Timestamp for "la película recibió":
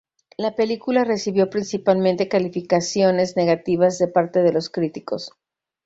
0.35-1.51